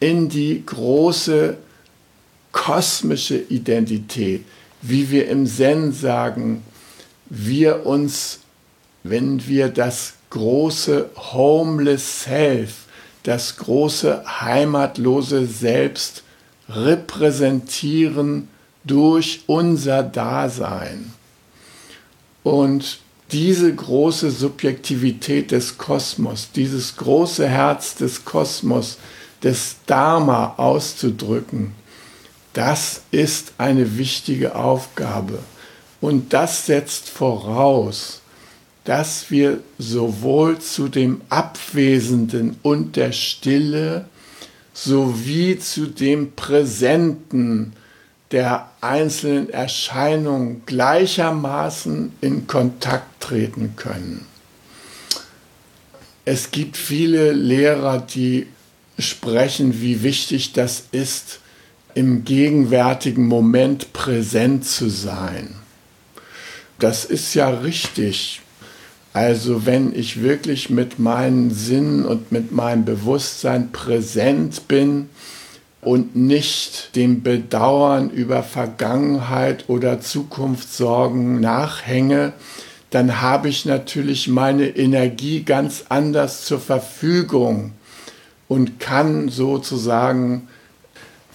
in 0.00 0.28
die 0.28 0.62
große 0.64 1.56
kosmische 2.52 3.38
Identität, 3.38 4.44
wie 4.82 5.10
wir 5.10 5.28
im 5.28 5.46
Zen 5.46 5.92
sagen, 5.92 6.62
wir 7.28 7.86
uns, 7.86 8.40
wenn 9.02 9.46
wir 9.46 9.68
das 9.68 10.14
große 10.32 11.10
Homeless 11.34 12.22
Self, 12.22 12.86
das 13.22 13.58
große 13.58 14.24
heimatlose 14.40 15.44
Selbst 15.46 16.24
repräsentieren 16.70 18.48
durch 18.82 19.42
unser 19.46 20.02
Dasein. 20.02 21.12
Und 22.42 22.98
diese 23.30 23.74
große 23.74 24.30
Subjektivität 24.30 25.50
des 25.50 25.76
Kosmos, 25.76 26.48
dieses 26.54 26.96
große 26.96 27.46
Herz 27.46 27.94
des 27.96 28.24
Kosmos, 28.24 28.96
des 29.42 29.76
Dharma 29.84 30.54
auszudrücken, 30.56 31.74
das 32.54 33.02
ist 33.10 33.52
eine 33.58 33.98
wichtige 33.98 34.54
Aufgabe. 34.54 35.40
Und 36.00 36.32
das 36.32 36.64
setzt 36.64 37.10
voraus, 37.10 38.21
dass 38.84 39.30
wir 39.30 39.60
sowohl 39.78 40.58
zu 40.58 40.88
dem 40.88 41.20
Abwesenden 41.28 42.56
und 42.62 42.96
der 42.96 43.12
Stille 43.12 44.06
sowie 44.74 45.58
zu 45.58 45.86
dem 45.86 46.32
Präsenten 46.32 47.74
der 48.32 48.70
einzelnen 48.80 49.50
Erscheinungen 49.50 50.62
gleichermaßen 50.64 52.12
in 52.20 52.46
Kontakt 52.46 53.20
treten 53.20 53.74
können. 53.76 54.26
Es 56.24 56.50
gibt 56.50 56.76
viele 56.76 57.32
Lehrer, 57.32 58.00
die 58.00 58.46
sprechen, 58.98 59.80
wie 59.80 60.02
wichtig 60.02 60.52
das 60.52 60.84
ist, 60.92 61.40
im 61.94 62.24
gegenwärtigen 62.24 63.26
Moment 63.26 63.92
präsent 63.92 64.64
zu 64.64 64.88
sein. 64.88 65.54
Das 66.78 67.04
ist 67.04 67.34
ja 67.34 67.50
richtig. 67.50 68.40
Also 69.12 69.66
wenn 69.66 69.94
ich 69.94 70.22
wirklich 70.22 70.70
mit 70.70 70.98
meinen 70.98 71.50
Sinnen 71.50 72.04
und 72.06 72.32
mit 72.32 72.50
meinem 72.52 72.84
Bewusstsein 72.84 73.70
präsent 73.70 74.68
bin 74.68 75.10
und 75.82 76.16
nicht 76.16 76.96
dem 76.96 77.22
Bedauern 77.22 78.08
über 78.08 78.42
Vergangenheit 78.42 79.64
oder 79.68 80.00
Zukunftssorgen 80.00 81.40
nachhänge, 81.40 82.32
dann 82.88 83.20
habe 83.20 83.48
ich 83.48 83.66
natürlich 83.66 84.28
meine 84.28 84.68
Energie 84.68 85.42
ganz 85.42 85.86
anders 85.88 86.44
zur 86.44 86.60
Verfügung 86.60 87.72
und 88.48 88.80
kann 88.80 89.28
sozusagen 89.28 90.48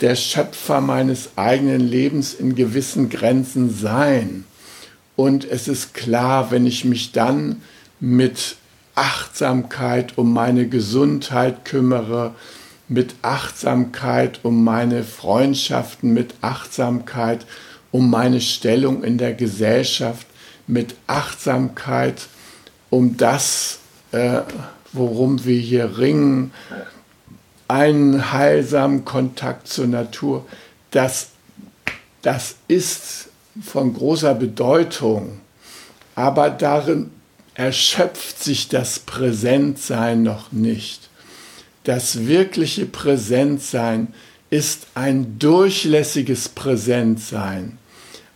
der 0.02 0.16
Schöpfer 0.16 0.82
meines 0.82 1.32
eigenen 1.36 1.82
Lebens 1.82 2.34
in 2.34 2.56
gewissen 2.56 3.10
Grenzen 3.10 3.74
sein. 3.74 4.46
Und 5.18 5.46
es 5.50 5.68
ist 5.68 5.96
klar, 5.96 6.52
wenn 6.52 6.68
ich 6.68 6.86
mich 6.86 7.12
dann 7.12 7.64
mit 8.00 8.56
Achtsamkeit 8.94 10.18
um 10.18 10.32
meine 10.32 10.68
Gesundheit 10.68 11.66
kümmere, 11.66 12.36
mit 12.88 13.16
Achtsamkeit 13.24 14.40
um 14.44 14.64
meine 14.64 15.04
Freundschaften, 15.04 16.14
mit 16.14 16.36
Achtsamkeit 16.42 17.46
um 17.92 18.12
meine 18.12 18.40
Stellung 18.40 19.04
in 19.04 19.18
der 19.18 19.34
Gesellschaft, 19.34 20.28
mit 20.68 20.96
Achtsamkeit 21.08 22.28
um 22.92 23.18
das, 23.18 23.80
äh, 24.12 24.42
worum 24.94 25.46
wir 25.46 25.60
hier 25.60 25.98
ringen, 25.98 26.54
einen 27.68 28.32
heilsamen 28.32 29.04
Kontakt 29.04 29.68
zur 29.68 29.88
Natur, 29.88 30.46
das, 30.92 31.30
das 32.22 32.56
ist 32.68 33.27
von 33.62 33.94
großer 33.94 34.34
Bedeutung, 34.34 35.40
aber 36.16 36.50
darin 36.50 37.12
erschöpft 37.54 38.44
sich 38.44 38.68
das 38.68 39.00
Präsentsein 39.00 40.24
noch 40.24 40.52
nicht. 40.52 41.10
Das 41.84 42.28
wirkliche 42.28 42.86
Präsentsein 42.86 44.14
ist 44.50 44.88
ein 44.94 45.40
durchlässiges 45.40 46.50
Präsentsein, 46.50 47.78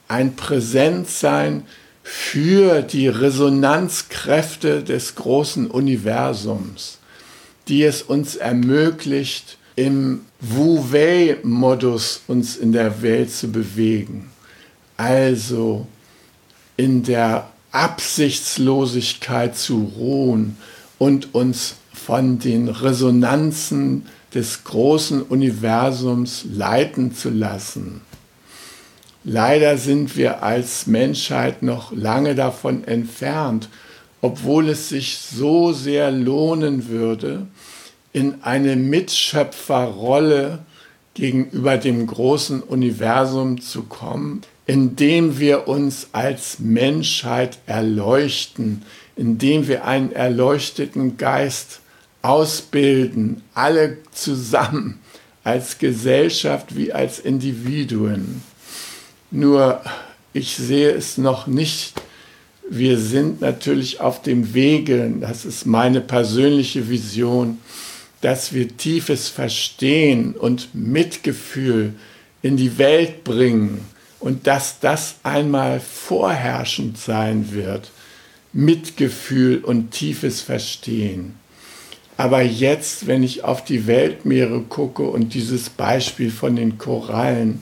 ein 0.07 0.36
Präsentsein 0.36 1.63
für 2.03 2.81
die 2.81 3.07
Resonanzkräfte 3.07 4.84
des 4.84 5.15
großen 5.15 5.69
Universums, 5.69 6.97
die 7.67 7.84
es 7.84 8.01
uns 8.01 8.36
ermöglicht, 8.36 9.57
im 9.75 10.25
Wu-Wei-Modus 10.41 12.21
uns 12.27 12.57
in 12.57 12.71
der 12.71 13.01
Welt 13.01 13.31
zu 13.31 13.51
bewegen. 13.51 14.31
Also 15.01 15.87
in 16.77 17.01
der 17.01 17.49
Absichtslosigkeit 17.71 19.57
zu 19.57 19.91
ruhen 19.97 20.57
und 20.99 21.33
uns 21.33 21.77
von 21.91 22.37
den 22.37 22.67
Resonanzen 22.67 24.05
des 24.35 24.63
großen 24.63 25.23
Universums 25.23 26.45
leiten 26.53 27.15
zu 27.15 27.31
lassen. 27.31 28.01
Leider 29.23 29.79
sind 29.79 30.17
wir 30.17 30.43
als 30.43 30.85
Menschheit 30.85 31.63
noch 31.63 31.91
lange 31.91 32.35
davon 32.35 32.83
entfernt, 32.83 33.69
obwohl 34.21 34.69
es 34.69 34.89
sich 34.89 35.17
so 35.17 35.73
sehr 35.73 36.11
lohnen 36.11 36.89
würde, 36.89 37.47
in 38.13 38.43
eine 38.43 38.75
Mitschöpferrolle 38.75 40.59
gegenüber 41.15 41.77
dem 41.77 42.05
großen 42.05 42.61
Universum 42.61 43.61
zu 43.61 43.81
kommen, 43.83 44.41
indem 44.71 45.38
wir 45.38 45.67
uns 45.67 46.07
als 46.13 46.60
Menschheit 46.60 47.60
erleuchten, 47.65 48.84
indem 49.17 49.67
wir 49.67 49.84
einen 49.84 50.13
erleuchteten 50.13 51.17
Geist 51.17 51.81
ausbilden, 52.21 53.43
alle 53.53 53.97
zusammen, 54.13 55.01
als 55.43 55.77
Gesellschaft 55.77 56.73
wie 56.73 56.93
als 56.93 57.19
Individuen. 57.19 58.43
Nur 59.29 59.81
ich 60.31 60.55
sehe 60.55 60.91
es 60.91 61.17
noch 61.17 61.47
nicht. 61.47 62.01
Wir 62.69 62.97
sind 62.97 63.41
natürlich 63.41 63.99
auf 63.99 64.21
dem 64.21 64.53
Wege, 64.53 65.13
das 65.19 65.43
ist 65.43 65.65
meine 65.65 65.99
persönliche 65.99 66.88
Vision, 66.88 67.57
dass 68.21 68.53
wir 68.53 68.77
tiefes 68.77 69.27
Verstehen 69.27 70.34
und 70.34 70.73
Mitgefühl 70.73 71.91
in 72.41 72.55
die 72.55 72.77
Welt 72.77 73.25
bringen 73.25 73.90
und 74.21 74.47
dass 74.47 74.79
das 74.79 75.15
einmal 75.23 75.79
vorherrschend 75.79 76.97
sein 76.97 77.51
wird. 77.51 77.91
Mitgefühl 78.53 79.57
und 79.63 79.91
tiefes 79.91 80.41
Verstehen. 80.41 81.36
Aber 82.17 82.41
jetzt, 82.41 83.07
wenn 83.07 83.23
ich 83.23 83.43
auf 83.43 83.63
die 83.63 83.88
Weltmeere 83.88 84.62
gucke 84.62 85.03
und 85.03 85.34
dieses 85.34 85.69
Beispiel 85.69 86.29
von 86.29 86.55
den 86.55 86.77
Korallen, 86.77 87.62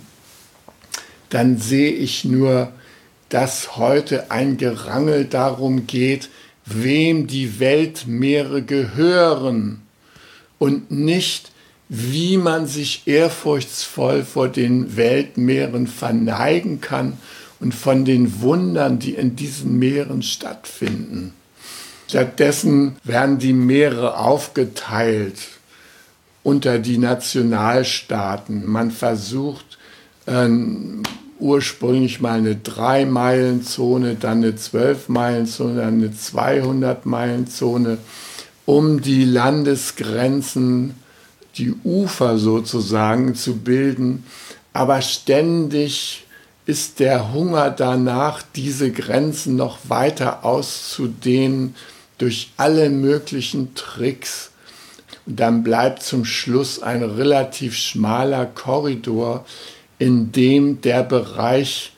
dann 1.30 1.58
sehe 1.58 1.92
ich 1.92 2.26
nur, 2.26 2.74
dass 3.30 3.78
heute 3.78 4.32
ein 4.32 4.58
Gerangel 4.58 5.26
darum 5.26 5.88
geht, 5.88 6.30
wem 6.66 7.28
die 7.28 7.60
Weltmeere 7.60 8.64
gehören 8.64 9.82
und 10.58 10.92
nicht, 10.92 11.52
wie 11.90 12.38
man 12.38 12.68
sich 12.68 13.08
ehrfurchtsvoll 13.08 14.24
vor 14.24 14.48
den 14.48 14.96
Weltmeeren 14.96 15.88
verneigen 15.88 16.82
kann 16.82 17.18
und 17.60 17.74
von 17.74 18.06
den 18.06 18.42
Wundern, 18.42 19.00
die 19.00 19.16
in 19.16 19.36
diesen 19.36 19.80
Meeren 19.80 20.22
stattfinden. 20.22 21.34
Stattdessen 22.08 22.96
werden 23.04 23.40
die 23.40 23.54
Meere 23.54 24.18
aufgeteilt 24.18 25.40
unter 26.44 26.80
die 26.80 27.00
Nationalstaaten. 27.00 28.66
Man 28.66 28.92
versucht 28.92 29.80
äh, 30.28 30.48
ursprünglich 31.40 32.22
mal 32.22 32.38
eine 32.38 32.54
3-Meilen-Zone, 32.54 34.16
dann 34.16 34.44
eine 34.44 34.52
12-Meilen-Zone, 34.52 35.76
dann 35.76 35.94
eine 35.96 36.10
200-Meilen-Zone, 36.10 37.98
um 38.66 39.02
die 39.02 39.26
Landesgrenzen 39.26 40.96
die 41.60 41.74
Ufer 41.84 42.38
sozusagen 42.38 43.36
zu 43.36 43.58
bilden. 43.58 44.24
aber 44.74 45.02
ständig 45.02 46.26
ist 46.66 47.00
der 47.00 47.34
Hunger 47.34 47.72
danach, 47.72 48.44
diese 48.56 48.92
Grenzen 48.92 49.56
noch 49.56 49.80
weiter 49.88 50.46
auszudehnen 50.46 51.76
durch 52.20 52.52
alle 52.58 52.92
möglichen 52.92 53.74
Tricks. 53.74 54.52
Und 55.26 55.40
dann 55.40 55.64
bleibt 55.64 56.04
zum 56.04 56.26
Schluss 56.26 56.82
ein 56.82 57.02
relativ 57.02 57.76
schmaler 57.76 58.46
Korridor, 58.46 59.46
in 59.98 60.32
dem 60.32 60.82
der 60.82 61.02
Bereich 61.02 61.94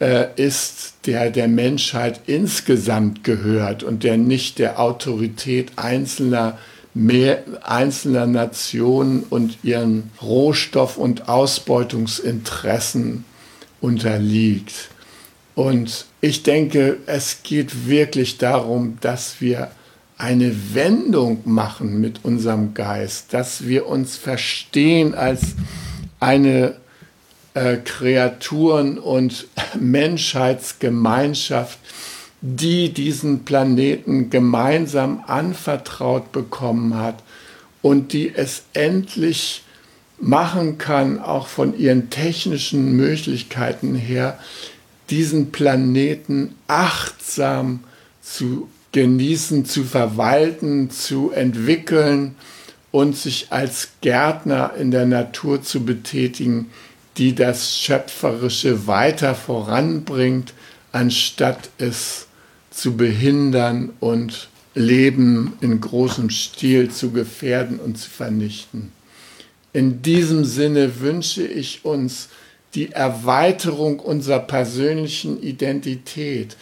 äh, 0.00 0.26
ist, 0.36 0.94
der 1.06 1.30
der 1.30 1.48
Menschheit 1.48 2.20
insgesamt 2.26 3.24
gehört 3.24 3.82
und 3.82 4.04
der 4.04 4.16
nicht 4.16 4.60
der 4.60 4.78
Autorität 4.78 5.72
einzelner 5.76 6.56
mehr 6.94 7.42
einzelner 7.62 8.26
Nationen 8.26 9.24
und 9.24 9.58
ihren 9.64 10.10
Rohstoff- 10.22 10.96
und 10.96 11.28
Ausbeutungsinteressen 11.28 13.24
unterliegt. 13.80 14.88
Und 15.54 16.06
ich 16.20 16.42
denke, 16.42 16.98
es 17.06 17.42
geht 17.42 17.88
wirklich 17.88 18.38
darum, 18.38 18.98
dass 19.00 19.40
wir 19.40 19.70
eine 20.16 20.74
Wendung 20.74 21.42
machen 21.44 22.00
mit 22.00 22.24
unserem 22.24 22.74
Geist, 22.74 23.34
dass 23.34 23.66
wir 23.66 23.86
uns 23.86 24.16
verstehen 24.16 25.14
als 25.14 25.54
eine 26.20 26.76
äh, 27.54 27.76
Kreaturen- 27.76 28.98
und 28.98 29.46
Menschheitsgemeinschaft, 29.78 31.78
die 32.46 32.92
diesen 32.92 33.46
Planeten 33.46 34.28
gemeinsam 34.28 35.24
anvertraut 35.26 36.30
bekommen 36.30 36.94
hat 36.94 37.22
und 37.80 38.12
die 38.12 38.34
es 38.34 38.64
endlich 38.74 39.62
machen 40.20 40.76
kann, 40.76 41.18
auch 41.18 41.46
von 41.46 41.78
ihren 41.78 42.10
technischen 42.10 42.98
Möglichkeiten 42.98 43.94
her, 43.94 44.38
diesen 45.08 45.52
Planeten 45.52 46.54
achtsam 46.66 47.80
zu 48.20 48.68
genießen, 48.92 49.64
zu 49.64 49.82
verwalten, 49.82 50.90
zu 50.90 51.30
entwickeln 51.30 52.34
und 52.90 53.16
sich 53.16 53.52
als 53.52 53.88
Gärtner 54.02 54.74
in 54.78 54.90
der 54.90 55.06
Natur 55.06 55.62
zu 55.62 55.82
betätigen, 55.82 56.70
die 57.16 57.34
das 57.34 57.78
Schöpferische 57.78 58.86
weiter 58.86 59.34
voranbringt, 59.34 60.52
anstatt 60.92 61.70
es 61.78 62.26
zu 62.74 62.96
behindern 62.96 63.92
und 64.00 64.48
Leben 64.74 65.52
in 65.60 65.80
großem 65.80 66.30
Stil 66.30 66.90
zu 66.90 67.12
gefährden 67.12 67.78
und 67.78 67.96
zu 67.96 68.10
vernichten. 68.10 68.92
In 69.72 70.02
diesem 70.02 70.44
Sinne 70.44 71.00
wünsche 71.00 71.46
ich 71.46 71.84
uns 71.84 72.28
die 72.74 72.90
Erweiterung 72.90 74.00
unserer 74.00 74.40
persönlichen 74.40 75.40
Identität, 75.42 76.56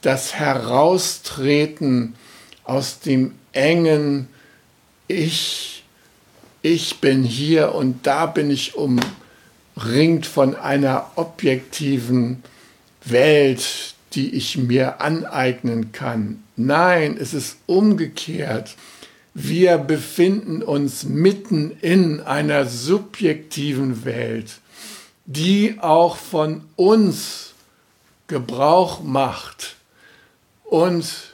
das 0.00 0.34
Heraustreten 0.34 2.14
aus 2.64 3.00
dem 3.00 3.32
engen 3.52 4.28
Ich, 5.08 5.84
ich 6.62 7.00
bin 7.00 7.22
hier 7.22 7.74
und 7.74 8.06
da 8.06 8.26
bin 8.26 8.50
ich 8.50 8.74
umringt 8.74 10.26
von 10.26 10.56
einer 10.56 11.10
objektiven 11.16 12.42
Welt, 13.04 13.94
die 14.14 14.34
ich 14.34 14.58
mir 14.58 15.00
aneignen 15.00 15.92
kann. 15.92 16.42
Nein, 16.56 17.16
es 17.18 17.34
ist 17.34 17.58
umgekehrt. 17.66 18.76
Wir 19.34 19.78
befinden 19.78 20.62
uns 20.62 21.04
mitten 21.04 21.72
in 21.80 22.20
einer 22.20 22.66
subjektiven 22.66 24.04
Welt, 24.04 24.58
die 25.24 25.76
auch 25.80 26.16
von 26.16 26.62
uns 26.76 27.54
Gebrauch 28.26 29.02
macht 29.02 29.76
und 30.64 31.32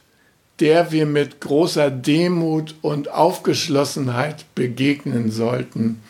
der 0.61 0.91
wir 0.91 1.07
mit 1.07 1.41
großer 1.41 1.91
Demut 1.91 2.75
und 2.83 3.09
Aufgeschlossenheit 3.11 4.45
begegnen 4.55 5.31
sollten, 5.31 6.03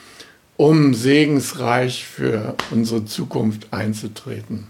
um 0.56 0.94
segensreich 0.94 2.04
für 2.04 2.54
unsere 2.70 3.04
Zukunft 3.04 3.72
einzutreten. 3.72 4.66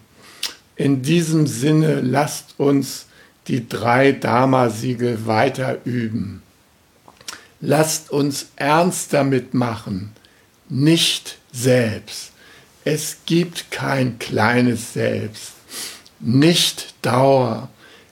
In 0.78 1.02
diesem 1.02 1.48
Sinne 1.48 2.00
lasst 2.00 2.54
uns 2.56 3.06
die 3.48 3.68
drei 3.68 4.12
Dharma-Siegel 4.12 5.26
weiter 5.26 5.78
üben. 5.84 6.40
Lasst 7.60 8.12
uns 8.12 8.50
ernst 8.54 9.12
damit 9.12 9.54
machen, 9.54 10.12
nicht 10.68 11.38
selbst. 11.52 12.30
Es 12.84 13.18
gibt 13.26 13.72
kein 13.72 14.20
kleines 14.20 14.92
Selbst, 14.92 15.54
nicht 16.20 16.94
Dauer. 17.02 17.70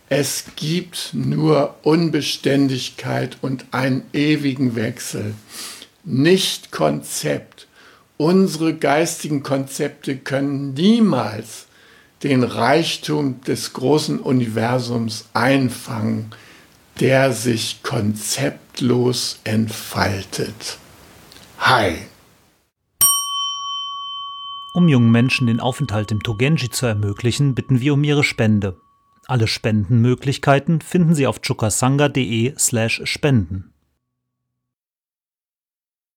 Es 0.09 0.47
gibt 0.57 1.11
nur 1.13 1.77
Unbeständigkeit 1.85 3.37
und 3.43 3.65
einen 3.71 4.03
ewigen 4.13 4.75
Wechsel, 4.75 5.35
nicht 6.03 6.73
Konzept. 6.73 7.69
Unsere 8.17 8.75
geistigen 8.75 9.45
Konzepte 9.45 10.17
können 10.17 10.75
niemals 10.75 11.66
den 12.23 12.43
Reichtum 12.43 13.41
des 13.43 13.73
großen 13.73 14.21
Universums 14.21 15.29
einfangen, 15.35 16.31
der 17.01 17.33
sich 17.33 17.83
konzeptlos 17.83 19.41
entfaltet. 19.45 20.79
Hi! 21.59 21.97
Um 24.75 24.89
jungen 24.89 25.11
Menschen 25.11 25.47
den 25.47 25.61
Aufenthalt 25.61 26.11
im 26.11 26.23
Togenji 26.23 26.71
zu 26.71 26.87
ermöglichen, 26.87 27.55
bitten 27.55 27.81
wir 27.81 27.95
um 27.95 28.05
ihre 28.05 28.25
Spende. 28.25 28.81
Alle 29.27 29.47
Spendenmöglichkeiten 29.49 30.81
finden 30.81 31.15
Sie 31.15 31.27
auf 31.27 31.41
chukasanga.de 31.41 32.55
slash 32.59 33.03
spenden. 33.05 33.73